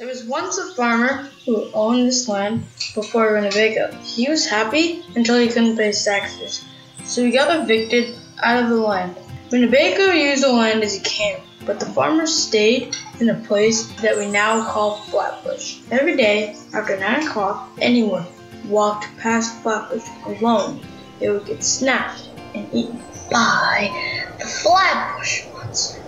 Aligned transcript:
There 0.00 0.08
was 0.08 0.24
once 0.24 0.56
a 0.56 0.72
farmer 0.72 1.28
who 1.44 1.70
owned 1.74 2.08
this 2.08 2.26
land 2.26 2.64
before 2.94 3.34
Winnebago. 3.34 3.94
He 4.02 4.30
was 4.30 4.46
happy 4.46 5.04
until 5.14 5.38
he 5.38 5.48
couldn't 5.48 5.76
pay 5.76 5.88
his 5.88 6.02
taxes, 6.02 6.64
so 7.04 7.22
he 7.22 7.30
got 7.30 7.54
evicted 7.54 8.14
out 8.42 8.62
of 8.62 8.70
the 8.70 8.76
land. 8.76 9.14
Winnebago 9.52 10.12
used 10.12 10.42
the 10.42 10.50
land 10.50 10.82
as 10.82 10.96
a 10.96 11.02
camp, 11.02 11.42
but 11.66 11.78
the 11.78 11.84
farmer 11.84 12.26
stayed 12.26 12.96
in 13.20 13.28
a 13.28 13.34
place 13.46 13.92
that 14.00 14.16
we 14.16 14.26
now 14.26 14.64
call 14.70 15.02
Flatbush. 15.10 15.80
Every 15.90 16.16
day 16.16 16.56
after 16.72 16.98
9 16.98 17.26
o'clock, 17.26 17.68
anyone 17.82 18.24
walked 18.70 19.04
past 19.18 19.62
Flatbush 19.62 20.08
alone, 20.24 20.80
they 21.18 21.28
would 21.28 21.44
get 21.44 21.62
snapped 21.62 22.26
and 22.54 22.66
eaten 22.72 23.02
by 23.30 23.90
the 24.38 24.46
Flatbush 24.46 25.44
Monster. 25.52 26.02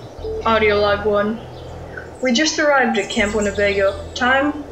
Audio 0.46 0.80
log 0.80 1.04
1. 1.04 1.51
We 2.22 2.32
just 2.32 2.56
arrived 2.60 2.96
at 2.98 3.10
Camp 3.10 3.34
Winnebago. 3.34 4.12
Time 4.14 4.64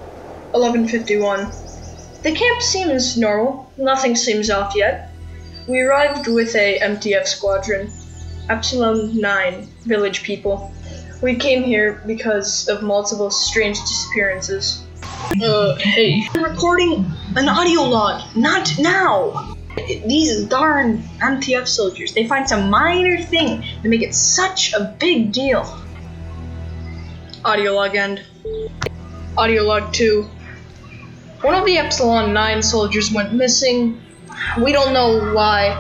11:51. 0.55 1.53
The 2.23 2.31
camp 2.31 2.63
seems 2.63 3.17
normal. 3.17 3.73
Nothing 3.77 4.15
seems 4.15 4.51
off 4.51 4.75
yet. 4.77 5.11
We 5.67 5.81
arrived 5.81 6.29
with 6.29 6.55
a 6.55 6.79
MTF 6.79 7.27
squadron, 7.27 7.91
Epsilon 8.49 9.21
9 9.21 9.69
village 9.85 10.23
people. 10.23 10.73
We 11.23 11.35
came 11.35 11.65
here 11.65 12.01
because 12.07 12.69
of 12.69 12.83
multiple 12.83 13.33
strange 13.33 13.81
disappearances. 13.81 14.85
Uh, 15.43 15.75
hey. 15.75 16.29
I'm 16.35 16.45
recording 16.45 17.05
an 17.35 17.49
audio 17.49 17.83
log. 17.83 18.23
Not 18.37 18.79
now. 18.79 19.57
These 20.07 20.45
darn 20.45 21.03
MTF 21.21 21.67
soldiers, 21.67 22.15
they 22.15 22.29
find 22.29 22.49
some 22.49 22.71
minor 22.71 23.21
thing 23.21 23.65
to 23.83 23.89
make 23.89 24.03
it 24.03 24.15
such 24.15 24.73
a 24.73 24.97
big 25.01 25.33
deal. 25.33 25.65
Audio 27.43 27.75
log 27.75 27.97
end. 27.97 28.23
Audio 29.39 29.63
log 29.63 29.95
2. 29.95 30.29
One 31.41 31.55
of 31.55 31.65
the 31.65 31.79
Epsilon 31.79 32.35
9 32.35 32.63
soldiers 32.63 33.11
went 33.11 33.33
missing. 33.33 33.99
We 34.63 34.73
don't 34.73 34.93
know 34.93 35.33
why. 35.33 35.73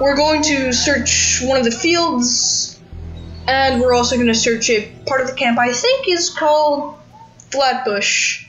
We're 0.00 0.16
going 0.16 0.42
to 0.42 0.72
search 0.72 1.40
one 1.40 1.56
of 1.56 1.64
the 1.64 1.70
fields, 1.70 2.80
and 3.46 3.80
we're 3.80 3.94
also 3.94 4.16
going 4.16 4.26
to 4.26 4.34
search 4.34 4.68
a 4.70 4.90
part 5.06 5.20
of 5.20 5.28
the 5.28 5.34
camp 5.34 5.56
I 5.56 5.72
think 5.72 6.08
is 6.08 6.30
called 6.30 6.98
Flatbush. 7.52 8.44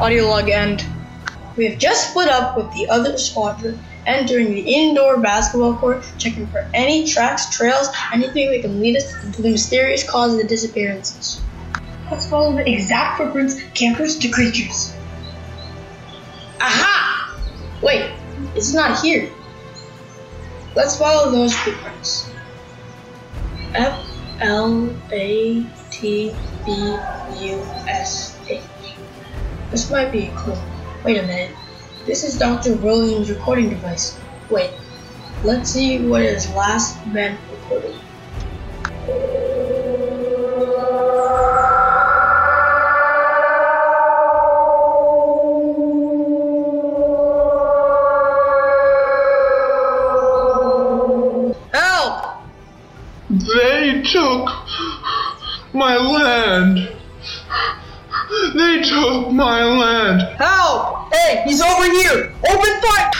Audio 0.00 0.26
log 0.26 0.48
end. 0.48 0.84
We 1.56 1.66
have 1.66 1.78
just 1.78 2.10
split 2.10 2.28
up 2.28 2.56
with 2.56 2.72
the 2.72 2.88
other 2.88 3.16
squadron, 3.16 3.78
entering 4.06 4.50
the 4.54 4.60
indoor 4.60 5.18
basketball 5.18 5.74
court, 5.74 6.04
checking 6.18 6.46
for 6.46 6.68
any 6.72 7.06
tracks, 7.06 7.54
trails, 7.54 7.88
anything 8.12 8.50
that 8.50 8.62
can 8.62 8.80
lead 8.80 8.96
us 8.96 9.12
to 9.34 9.42
the 9.42 9.50
mysterious 9.50 10.08
cause 10.08 10.32
of 10.32 10.38
the 10.38 10.46
disappearances. 10.46 11.42
Let's 12.10 12.28
follow 12.28 12.52
the 12.52 12.68
exact 12.70 13.18
footprints, 13.18 13.60
campers 13.74 14.18
to 14.20 14.28
creatures. 14.28 14.94
Aha! 16.60 17.38
Wait, 17.82 18.10
it's 18.54 18.72
not 18.72 19.00
here. 19.00 19.30
Let's 20.74 20.96
follow 20.96 21.30
those 21.30 21.54
footprints. 21.54 22.30
F 23.74 24.06
L 24.40 24.94
A 25.10 25.66
T 25.90 26.34
B 26.64 26.72
U 26.72 27.62
S 27.88 28.38
H. 28.48 28.62
This 29.70 29.90
might 29.90 30.12
be 30.12 30.26
a 30.26 30.36
clue. 30.36 30.56
Wait 31.04 31.18
a 31.18 31.22
minute. 31.22 31.50
This 32.06 32.22
is 32.22 32.38
Dr. 32.38 32.76
Williams' 32.76 33.30
recording 33.30 33.68
device. 33.68 34.16
Wait. 34.48 34.70
Let's 35.42 35.70
see 35.70 36.06
what 36.06 36.22
has 36.22 36.48
last 36.54 37.02
been 37.12 37.36
recorded. 37.50 37.96
Help! 51.72 52.38
They 53.30 54.02
took 54.02 54.48
my 55.74 55.96
land. 55.96 56.88
They 58.54 58.82
took 58.82 59.32
my 59.32 59.64
land. 59.64 60.22
Help! 60.38 60.85
He's 61.46 61.62
over 61.62 61.84
here! 61.84 62.32
Open 62.50 62.80
fire! 62.82 63.10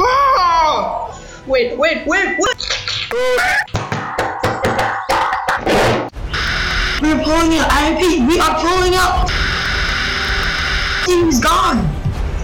Ah! 0.00 1.44
Wait, 1.46 1.78
wait, 1.78 2.04
wait, 2.04 2.36
wait! 2.36 2.56
We're 7.00 7.22
pulling 7.22 7.58
out. 7.58 7.70
I 7.70 7.92
repeat, 7.94 8.26
we 8.26 8.40
are 8.40 8.58
pulling 8.60 8.96
out. 8.96 9.30
He's 11.06 11.38
gone. 11.38 11.86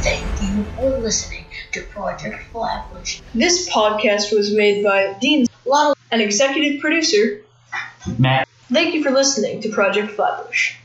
Thank 0.02 0.24
you 0.42 0.62
for 0.76 0.96
listening 1.00 1.44
to 1.72 1.82
Project 1.82 2.40
Flatbush. 2.52 3.20
This 3.34 3.68
podcast 3.68 4.32
was 4.32 4.54
made 4.54 4.84
by 4.84 5.16
Dean 5.20 5.48
Lado, 5.64 5.94
an 6.12 6.20
executive 6.20 6.80
producer. 6.80 7.40
Matt. 8.16 8.48
Thank 8.70 8.94
you 8.94 9.02
for 9.02 9.10
listening 9.10 9.60
to 9.62 9.68
Project 9.70 10.12
Flatbush. 10.12 10.76